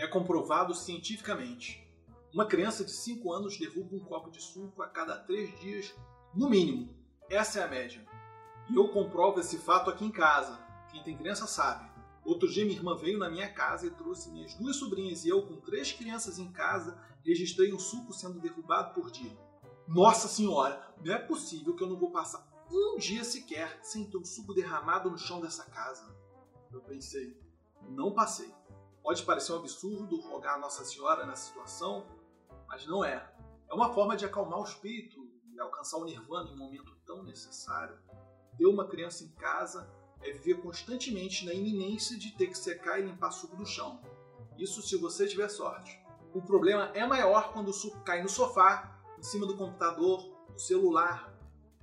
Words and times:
É 0.00 0.06
comprovado 0.06 0.74
cientificamente. 0.74 1.86
Uma 2.32 2.46
criança 2.46 2.82
de 2.82 2.90
5 2.90 3.34
anos 3.34 3.58
derruba 3.58 3.94
um 3.94 4.00
copo 4.00 4.30
de 4.30 4.40
suco 4.40 4.80
a 4.82 4.88
cada 4.88 5.14
3 5.14 5.60
dias, 5.60 5.94
no 6.34 6.48
mínimo. 6.48 6.88
Essa 7.28 7.60
é 7.60 7.64
a 7.64 7.68
média. 7.68 8.02
E 8.70 8.74
eu 8.74 8.88
comprovo 8.88 9.40
esse 9.40 9.58
fato 9.58 9.90
aqui 9.90 10.02
em 10.02 10.10
casa. 10.10 10.58
Quem 10.90 11.02
tem 11.02 11.18
criança 11.18 11.46
sabe. 11.46 11.86
Outro 12.24 12.50
dia 12.50 12.64
minha 12.64 12.78
irmã 12.78 12.96
veio 12.96 13.18
na 13.18 13.28
minha 13.28 13.52
casa 13.52 13.88
e 13.88 13.90
trouxe 13.90 14.30
minhas 14.30 14.54
duas 14.54 14.76
sobrinhas 14.76 15.26
e 15.26 15.28
eu, 15.28 15.46
com 15.46 15.60
três 15.60 15.92
crianças 15.92 16.38
em 16.38 16.50
casa, 16.50 16.98
registrei 17.22 17.70
um 17.70 17.78
suco 17.78 18.14
sendo 18.14 18.40
derrubado 18.40 18.94
por 18.94 19.10
dia. 19.10 19.36
Nossa 19.86 20.28
senhora, 20.28 20.94
não 21.04 21.12
é 21.12 21.18
possível 21.18 21.76
que 21.76 21.82
eu 21.82 21.88
não 21.88 21.98
vou 21.98 22.10
passar 22.10 22.48
um 22.72 22.96
dia 22.96 23.22
sequer 23.22 23.78
sem 23.82 24.06
ter 24.06 24.16
um 24.16 24.24
suco 24.24 24.54
derramado 24.54 25.10
no 25.10 25.18
chão 25.18 25.42
dessa 25.42 25.64
casa. 25.64 26.10
Eu 26.72 26.80
pensei, 26.80 27.38
não 27.86 28.14
passei. 28.14 28.50
Pode 29.02 29.22
parecer 29.24 29.52
um 29.52 29.56
absurdo 29.56 30.20
rogar 30.20 30.54
a 30.54 30.58
Nossa 30.58 30.84
Senhora 30.84 31.26
nessa 31.26 31.46
situação, 31.46 32.06
mas 32.68 32.86
não 32.86 33.04
é. 33.04 33.32
É 33.68 33.74
uma 33.74 33.92
forma 33.92 34.16
de 34.16 34.24
acalmar 34.24 34.60
o 34.60 34.64
espírito 34.64 35.28
e 35.52 35.58
alcançar 35.58 35.98
o 35.98 36.04
nirvana 36.04 36.50
em 36.50 36.54
um 36.54 36.58
momento 36.58 36.94
tão 37.06 37.22
necessário. 37.22 37.98
Ter 38.56 38.66
uma 38.66 38.86
criança 38.86 39.24
em 39.24 39.30
casa 39.30 39.88
é 40.22 40.32
viver 40.32 40.60
constantemente 40.60 41.46
na 41.46 41.54
iminência 41.54 42.18
de 42.18 42.32
ter 42.32 42.48
que 42.48 42.58
secar 42.58 42.98
e 42.98 43.02
limpar 43.02 43.30
suco 43.30 43.56
do 43.56 43.64
chão. 43.64 44.00
Isso 44.58 44.82
se 44.82 44.96
você 44.96 45.26
tiver 45.26 45.48
sorte. 45.48 45.98
O 46.34 46.42
problema 46.42 46.90
é 46.94 47.06
maior 47.06 47.52
quando 47.52 47.68
o 47.68 47.72
suco 47.72 48.00
cai 48.04 48.22
no 48.22 48.28
sofá, 48.28 49.00
em 49.18 49.22
cima 49.22 49.46
do 49.46 49.56
computador, 49.56 50.22
do 50.52 50.60
celular. 50.60 51.34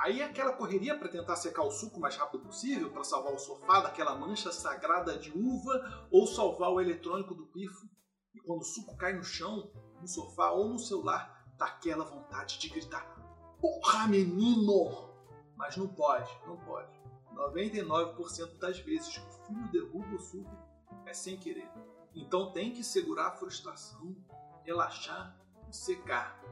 Aí 0.00 0.22
aquela 0.22 0.54
correria 0.54 0.98
para 0.98 1.10
tentar 1.10 1.36
secar 1.36 1.62
o 1.62 1.70
suco 1.70 1.98
o 1.98 2.00
mais 2.00 2.16
rápido 2.16 2.42
possível, 2.44 2.90
para 2.90 3.04
salvar 3.04 3.34
o 3.34 3.38
sofá 3.38 3.80
daquela 3.80 4.16
mancha 4.16 4.50
sagrada 4.50 5.18
de 5.18 5.30
uva 5.30 6.08
ou 6.10 6.26
salvar 6.26 6.70
o 6.70 6.80
eletrônico 6.80 7.34
do 7.34 7.46
pifo. 7.46 7.86
E 8.34 8.40
quando 8.40 8.62
o 8.62 8.64
suco 8.64 8.96
cai 8.96 9.12
no 9.12 9.22
chão, 9.22 9.70
no 10.00 10.08
sofá 10.08 10.52
ou 10.52 10.70
no 10.70 10.78
celular, 10.78 11.44
dá 11.58 11.66
aquela 11.66 12.04
vontade 12.04 12.58
de 12.58 12.70
gritar: 12.70 13.04
Porra, 13.60 14.08
menino! 14.08 15.10
Mas 15.54 15.76
não 15.76 15.88
pode, 15.88 16.30
não 16.46 16.56
pode. 16.56 16.98
99% 17.34 18.58
das 18.58 18.78
vezes 18.80 19.18
que 19.18 19.20
o 19.20 19.46
filho 19.46 19.70
derruba 19.70 20.14
o 20.14 20.18
suco 20.18 20.56
é 21.04 21.12
sem 21.12 21.36
querer. 21.36 21.68
Então 22.14 22.52
tem 22.52 22.72
que 22.72 22.82
segurar 22.82 23.26
a 23.26 23.36
frustração, 23.36 24.16
relaxar 24.64 25.38
e 25.68 25.76
secar. 25.76 26.42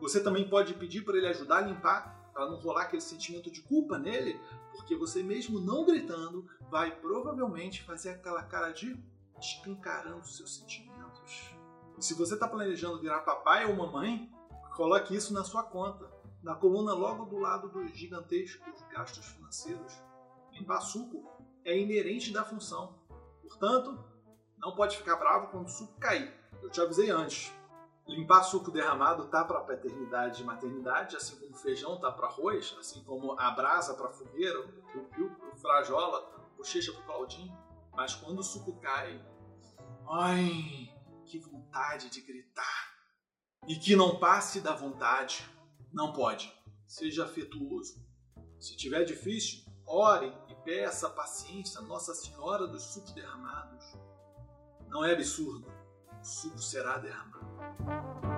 Você 0.00 0.20
também 0.20 0.48
pode 0.50 0.74
pedir 0.74 1.04
para 1.04 1.16
ele 1.16 1.28
ajudar 1.28 1.58
a 1.58 1.60
limpar, 1.68 2.25
para 2.36 2.50
não 2.50 2.56
rolar 2.56 2.82
aquele 2.82 3.00
sentimento 3.00 3.50
de 3.50 3.62
culpa 3.62 3.98
nele, 3.98 4.38
porque 4.72 4.94
você 4.94 5.22
mesmo 5.22 5.58
não 5.58 5.86
gritando 5.86 6.46
vai 6.70 6.94
provavelmente 6.94 7.82
fazer 7.82 8.10
aquela 8.10 8.42
cara 8.42 8.72
de 8.72 8.94
escancarando 9.40 10.26
seus 10.26 10.54
sentimentos. 10.54 11.56
E 11.96 12.04
se 12.04 12.12
você 12.12 12.34
está 12.34 12.46
planejando 12.46 13.00
virar 13.00 13.20
papai 13.20 13.64
ou 13.64 13.74
mamãe, 13.74 14.30
coloque 14.76 15.16
isso 15.16 15.32
na 15.32 15.44
sua 15.44 15.62
conta, 15.62 16.10
na 16.42 16.54
coluna 16.54 16.92
logo 16.92 17.24
do 17.24 17.38
lado 17.38 17.70
dos 17.70 17.90
gigantescos 17.92 18.84
gastos 18.92 19.24
financeiros. 19.24 19.94
Limpar 20.52 20.82
suco 20.82 21.26
é 21.64 21.76
inerente 21.78 22.34
da 22.34 22.44
função. 22.44 22.98
Portanto, 23.40 23.98
não 24.58 24.74
pode 24.74 24.98
ficar 24.98 25.16
bravo 25.16 25.48
quando 25.48 25.68
o 25.68 25.70
suco 25.70 25.98
cair. 25.98 26.34
Eu 26.62 26.68
te 26.68 26.82
avisei 26.82 27.08
antes. 27.08 27.50
Limpar 28.06 28.44
suco 28.44 28.70
derramado 28.70 29.26
tá 29.26 29.44
para 29.44 29.60
paternidade 29.60 30.42
e 30.42 30.44
maternidade, 30.44 31.16
assim 31.16 31.36
como 31.40 31.56
feijão 31.56 31.98
tá 31.98 32.12
para 32.12 32.28
arroz, 32.28 32.76
assim 32.78 33.02
como 33.02 33.32
a 33.38 33.50
brasa 33.50 33.94
para 33.94 34.10
fogueira, 34.10 34.60
o 34.60 34.68
piu-piu 34.92 35.30
para 35.30 35.56
frajola, 35.56 36.52
bochecha 36.56 36.92
para 36.92 37.02
Claudinho. 37.02 37.56
Mas 37.92 38.14
quando 38.14 38.38
o 38.38 38.44
suco 38.44 38.78
cai, 38.80 39.20
ai, 40.08 40.94
que 41.24 41.38
vontade 41.40 42.08
de 42.08 42.20
gritar. 42.20 42.94
E 43.66 43.74
que 43.76 43.96
não 43.96 44.20
passe 44.20 44.60
da 44.60 44.72
vontade. 44.72 45.44
Não 45.92 46.12
pode. 46.12 46.52
Seja 46.86 47.24
afetuoso. 47.24 48.00
Se 48.60 48.76
tiver 48.76 49.04
difícil, 49.04 49.64
ore 49.84 50.32
e 50.48 50.54
peça 50.56 51.10
paciência 51.10 51.80
Nossa 51.80 52.14
Senhora 52.14 52.68
dos 52.68 52.84
Sucos 52.84 53.12
Derramados. 53.12 53.84
Não 54.88 55.04
é 55.04 55.12
absurdo. 55.12 55.66
O 56.20 56.24
suco 56.24 56.58
será 56.58 56.98
derramado. 56.98 57.55
Thank 57.84 58.24
you. 58.24 58.35